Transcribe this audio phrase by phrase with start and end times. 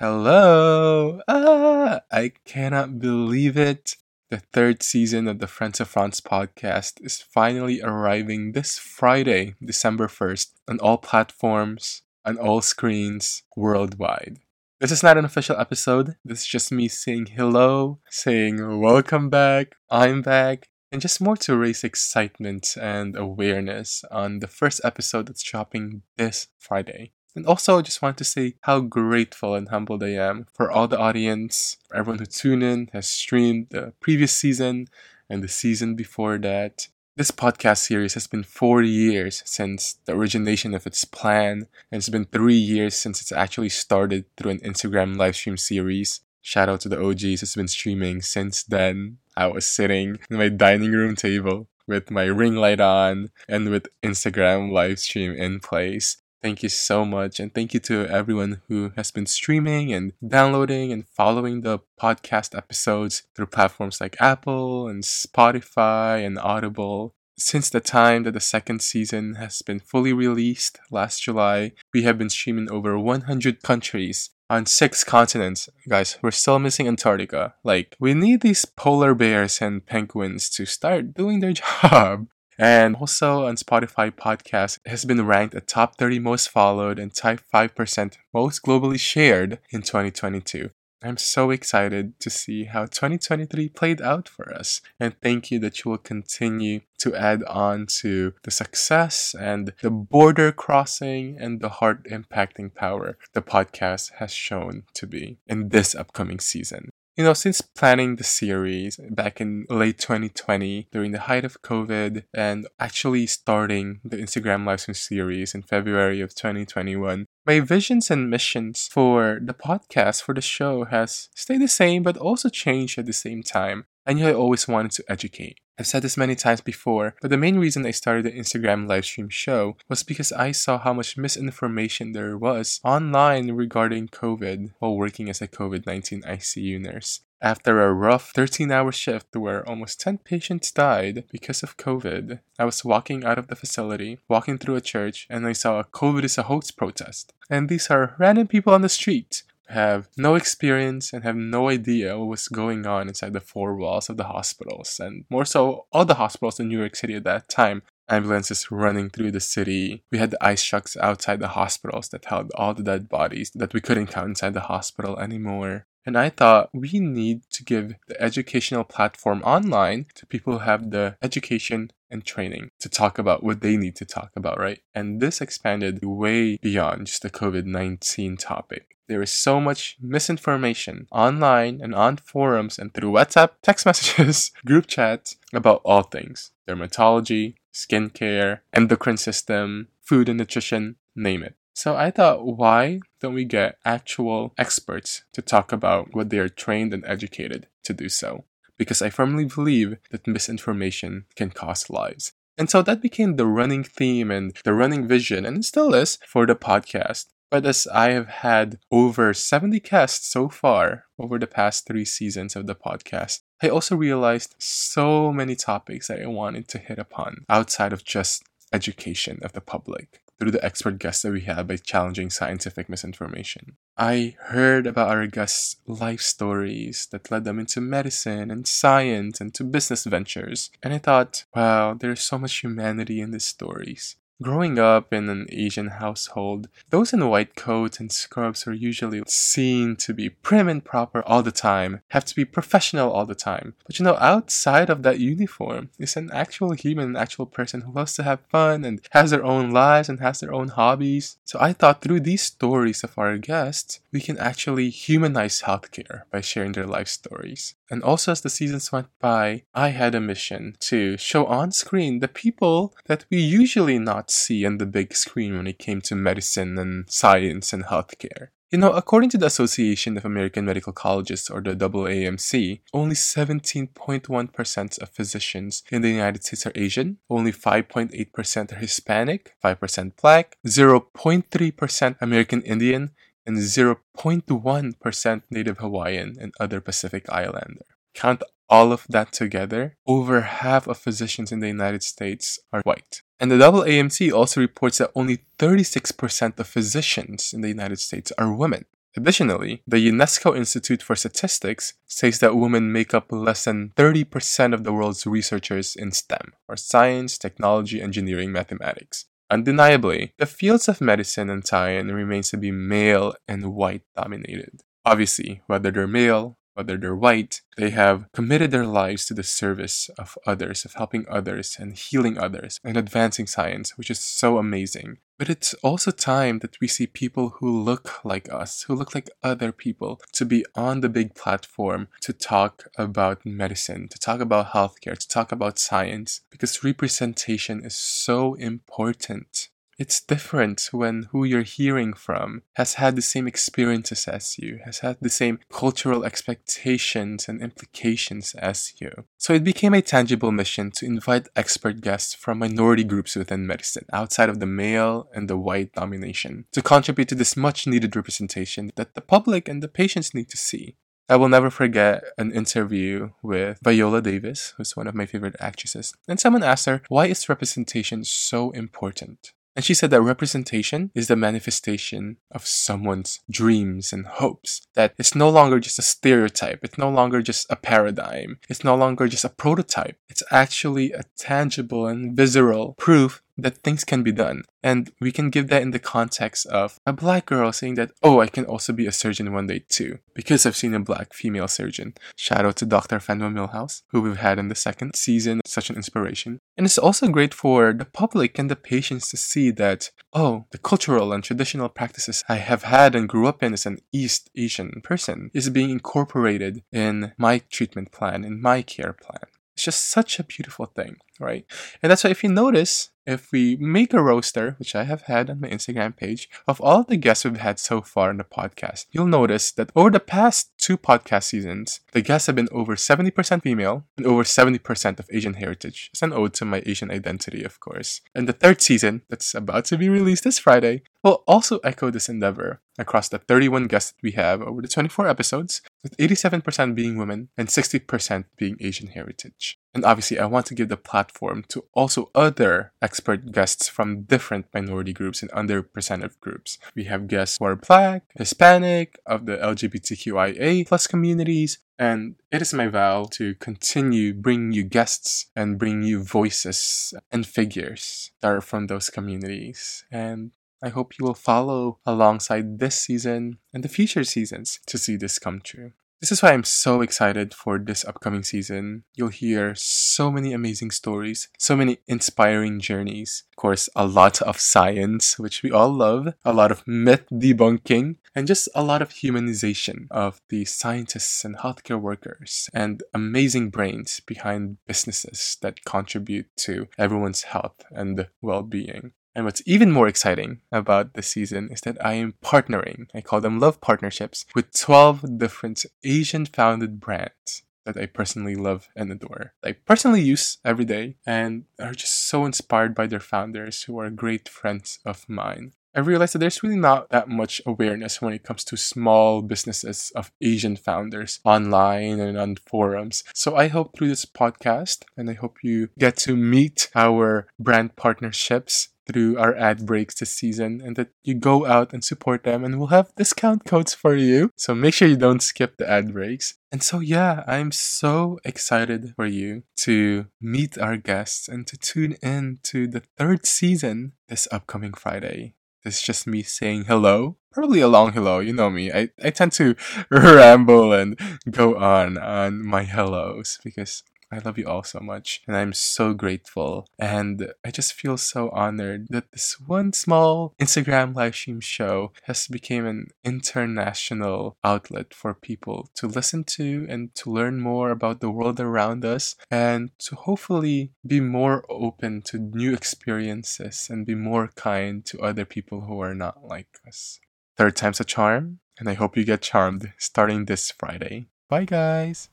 [0.00, 1.22] Hello!
[1.26, 3.96] Ah, I cannot believe it.
[4.30, 10.06] The third season of the Friends of Franz podcast is finally arriving this Friday, December
[10.06, 14.38] 1st, on all platforms, on all screens, worldwide.
[14.78, 16.14] This is not an official episode.
[16.24, 21.56] This is just me saying hello, saying welcome back, I'm back, and just more to
[21.56, 27.14] raise excitement and awareness on the first episode that's dropping this Friday.
[27.38, 30.88] And also, I just want to say how grateful and humbled I am for all
[30.88, 34.88] the audience, for everyone who tuned in, has streamed the previous season
[35.30, 36.88] and the season before that.
[37.14, 42.08] This podcast series has been four years since the origination of its plan, and it's
[42.08, 46.22] been three years since it's actually started through an Instagram livestream series.
[46.42, 49.18] Shout out to the OGs, it's been streaming since then.
[49.36, 53.86] I was sitting in my dining room table with my ring light on and with
[54.02, 56.16] Instagram livestream in place.
[56.42, 57.40] Thank you so much.
[57.40, 62.56] And thank you to everyone who has been streaming and downloading and following the podcast
[62.56, 67.14] episodes through platforms like Apple and Spotify and Audible.
[67.36, 72.18] Since the time that the second season has been fully released last July, we have
[72.18, 75.68] been streaming over 100 countries on six continents.
[75.88, 77.54] Guys, we're still missing Antarctica.
[77.62, 81.52] Like, we need these polar bears and penguins to start doing their
[81.82, 82.26] job.
[82.58, 87.38] And also on Spotify podcast has been ranked a top 30 most followed and top
[87.54, 90.70] 5% most globally shared in 2022.
[91.00, 94.80] I'm so excited to see how 2023 played out for us.
[94.98, 99.90] And thank you that you will continue to add on to the success and the
[99.90, 105.94] border crossing and the heart impacting power the podcast has shown to be in this
[105.94, 106.90] upcoming season.
[107.18, 112.22] You know, since planning the series back in late 2020 during the height of COVID
[112.32, 118.86] and actually starting the Instagram livestream series in February of 2021, my visions and missions
[118.86, 123.12] for the podcast, for the show, has stayed the same but also changed at the
[123.12, 123.86] same time.
[124.08, 125.60] I knew I always wanted to educate.
[125.78, 129.30] I've said this many times before, but the main reason I started the Instagram livestream
[129.30, 135.28] show was because I saw how much misinformation there was online regarding COVID while working
[135.28, 137.20] as a COVID 19 ICU nurse.
[137.42, 142.64] After a rough 13 hour shift where almost 10 patients died because of COVID, I
[142.64, 146.24] was walking out of the facility, walking through a church, and I saw a COVID
[146.24, 147.34] is a hoax protest.
[147.50, 152.18] And these are random people on the street have no experience and have no idea
[152.18, 156.04] what was going on inside the four walls of the hospitals, and more so, all
[156.04, 157.82] the hospitals in New York City at that time.
[158.10, 160.02] Ambulances running through the city.
[160.10, 163.74] We had the ice trucks outside the hospitals that held all the dead bodies that
[163.74, 165.86] we couldn't count inside the hospital anymore.
[166.08, 170.90] And I thought we need to give the educational platform online to people who have
[170.90, 174.80] the education and training to talk about what they need to talk about, right?
[174.94, 178.96] And this expanded way beyond just the COVID 19 topic.
[179.06, 184.86] There is so much misinformation online and on forums and through WhatsApp, text messages, group
[184.86, 191.54] chats about all things dermatology, skincare, endocrine system, food and nutrition, name it.
[191.78, 196.48] So I thought, why don't we get actual experts to talk about what they are
[196.48, 198.46] trained and educated to do so?
[198.76, 202.32] Because I firmly believe that misinformation can cost lives.
[202.58, 206.18] And so that became the running theme and the running vision, and it still is
[206.26, 207.26] for the podcast.
[207.48, 212.56] But as I have had over 70 guests so far over the past three seasons
[212.56, 217.44] of the podcast, I also realized so many topics that I wanted to hit upon
[217.48, 221.76] outside of just education of the public through the expert guests that we have by
[221.76, 223.76] challenging scientific misinformation.
[223.96, 229.52] I heard about our guests' life stories that led them into medicine and science and
[229.54, 234.16] to business ventures, and I thought, wow, there's so much humanity in these stories.
[234.40, 239.96] Growing up in an Asian household, those in white coats and scrubs are usually seen
[239.96, 243.74] to be prim and proper all the time, have to be professional all the time.
[243.84, 247.92] But you know, outside of that uniform is an actual human, an actual person who
[247.92, 251.38] loves to have fun and has their own lives and has their own hobbies.
[251.44, 256.42] So I thought through these stories of our guests, we can actually humanize healthcare by
[256.42, 257.74] sharing their life stories.
[257.90, 262.18] And also, as the seasons went by, I had a mission to show on screen
[262.18, 263.98] the people that we usually
[264.30, 268.48] see on the big screen when it came to medicine and science and healthcare.
[268.70, 274.98] You know, according to the Association of American Medical Colleges, or the AAMC, only 17.1%
[274.98, 282.16] of physicians in the United States are Asian, only 5.8% are Hispanic, 5% Black, 0.3%
[282.20, 283.12] American Indian,
[283.46, 287.86] and 0.1% Native Hawaiian and other Pacific Islander.
[288.12, 293.22] Count all of that together, over half of physicians in the United States are white.
[293.40, 298.52] And the AAMC also reports that only 36% of physicians in the United States are
[298.52, 298.84] women.
[299.16, 304.84] Additionally, the UNESCO Institute for Statistics says that women make up less than 30% of
[304.84, 309.26] the world's researchers in STEM, or science, technology, engineering, mathematics.
[309.50, 314.82] Undeniably, the fields of medicine and science remains to be male and white dominated.
[315.06, 320.08] Obviously, whether they're male, whether they're white, they have committed their lives to the service
[320.16, 325.18] of others, of helping others and healing others and advancing science, which is so amazing.
[325.38, 329.28] But it's also time that we see people who look like us, who look like
[329.42, 334.70] other people, to be on the big platform to talk about medicine, to talk about
[334.70, 339.68] healthcare, to talk about science, because representation is so important.
[339.98, 345.00] It's different when who you're hearing from has had the same experiences as you, has
[345.00, 349.10] had the same cultural expectations and implications as you.
[349.38, 354.06] So it became a tangible mission to invite expert guests from minority groups within medicine,
[354.12, 358.92] outside of the male and the white domination, to contribute to this much needed representation
[358.94, 360.96] that the public and the patients need to see.
[361.28, 366.14] I will never forget an interview with Viola Davis, who's one of my favorite actresses,
[366.28, 369.52] and someone asked her, Why is representation so important?
[369.78, 374.84] And she said that representation is the manifestation of someone's dreams and hopes.
[374.94, 378.96] That it's no longer just a stereotype, it's no longer just a paradigm, it's no
[378.96, 380.16] longer just a prototype.
[380.28, 384.62] It's actually a tangible and visceral proof that things can be done.
[384.82, 388.40] And we can give that in the context of a black girl saying that, oh,
[388.40, 391.66] I can also be a surgeon one day too, because I've seen a black female
[391.66, 392.14] surgeon.
[392.36, 393.18] Shout out to Dr.
[393.18, 396.60] Fenwa Millhouse, who we've had in the second season, such an inspiration.
[396.76, 400.78] And it's also great for the public and the patients to see that, oh, the
[400.78, 405.00] cultural and traditional practices I have had and grew up in as an East Asian
[405.02, 409.42] person is being incorporated in my treatment plan, in my care plan.
[409.74, 411.64] It's just such a beautiful thing, right?
[412.02, 415.50] And that's why if you notice, if we make a roster, which I have had
[415.50, 418.44] on my Instagram page, of all of the guests we've had so far in the
[418.44, 422.96] podcast, you'll notice that over the past two podcast seasons, the guests have been over
[422.96, 426.08] 70% female and over 70% of Asian heritage.
[426.12, 428.22] It's an ode to my Asian identity, of course.
[428.34, 432.28] And the third season, that's about to be released this Friday, will also echo this
[432.28, 437.16] endeavor across the 31 guests that we have over the 24 episodes, with 87% being
[437.16, 439.78] women and 60% being Asian heritage.
[439.94, 444.66] And obviously, I want to give the platform to also other expert guests from different
[444.72, 446.78] minority groups and underrepresented groups.
[446.94, 452.74] We have guests who are Black, Hispanic, of the LGBTQIA plus communities, and it is
[452.74, 458.60] my vow to continue bringing you guests and bring you voices and figures that are
[458.60, 460.04] from those communities.
[460.12, 460.52] And
[460.82, 465.38] I hope you will follow alongside this season and the future seasons to see this
[465.38, 465.92] come true.
[466.20, 469.04] This is why I'm so excited for this upcoming season.
[469.14, 473.44] You'll hear so many amazing stories, so many inspiring journeys.
[473.52, 478.16] Of course, a lot of science, which we all love, a lot of myth debunking,
[478.34, 484.18] and just a lot of humanization of the scientists and healthcare workers and amazing brains
[484.18, 489.12] behind businesses that contribute to everyone's health and well being.
[489.38, 493.40] And what's even more exciting about this season is that I am partnering, I call
[493.40, 499.52] them love partnerships, with 12 different Asian founded brands that I personally love and adore.
[499.62, 504.10] I personally use every day and are just so inspired by their founders who are
[504.10, 505.70] great friends of mine.
[505.94, 510.12] I realized that there's really not that much awareness when it comes to small businesses
[510.16, 513.22] of Asian founders online and on forums.
[513.34, 517.94] So I hope through this podcast, and I hope you get to meet our brand
[517.94, 522.64] partnerships through our ad breaks this season and that you go out and support them
[522.64, 524.52] and we'll have discount codes for you.
[524.56, 526.54] So make sure you don't skip the ad breaks.
[526.70, 532.16] And so, yeah, I'm so excited for you to meet our guests and to tune
[532.22, 535.54] in to the third season this upcoming Friday.
[535.84, 537.36] This is just me saying hello.
[537.50, 538.92] Probably a long hello, you know me.
[538.92, 539.74] I, I tend to
[540.10, 541.18] ramble and
[541.50, 546.12] go on on my hellos because I love you all so much, and I'm so
[546.12, 546.86] grateful.
[546.98, 552.46] And I just feel so honored that this one small Instagram live stream show has
[552.46, 558.30] become an international outlet for people to listen to and to learn more about the
[558.30, 564.50] world around us and to hopefully be more open to new experiences and be more
[564.56, 567.18] kind to other people who are not like us.
[567.56, 571.26] Third time's a charm, and I hope you get charmed starting this Friday.
[571.48, 572.28] Bye, guys.